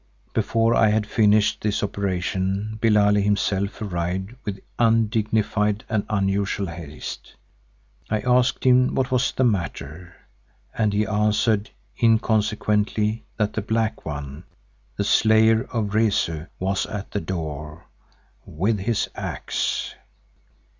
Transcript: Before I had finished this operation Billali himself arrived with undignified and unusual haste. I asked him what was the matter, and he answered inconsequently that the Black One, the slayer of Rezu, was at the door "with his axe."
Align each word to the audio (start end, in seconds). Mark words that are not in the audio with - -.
Before 0.33 0.73
I 0.73 0.87
had 0.89 1.05
finished 1.05 1.61
this 1.61 1.83
operation 1.83 2.79
Billali 2.81 3.21
himself 3.21 3.83
arrived 3.83 4.33
with 4.43 4.59
undignified 4.79 5.83
and 5.89 6.07
unusual 6.09 6.65
haste. 6.65 7.35
I 8.09 8.21
asked 8.21 8.63
him 8.63 8.95
what 8.95 9.11
was 9.11 9.31
the 9.31 9.43
matter, 9.43 10.15
and 10.75 10.91
he 10.91 11.05
answered 11.05 11.69
inconsequently 12.01 13.25
that 13.37 13.53
the 13.53 13.61
Black 13.61 14.03
One, 14.03 14.45
the 14.97 15.03
slayer 15.03 15.65
of 15.65 15.93
Rezu, 15.93 16.47
was 16.57 16.87
at 16.87 17.11
the 17.11 17.21
door 17.21 17.85
"with 18.43 18.79
his 18.79 19.07
axe." 19.13 19.93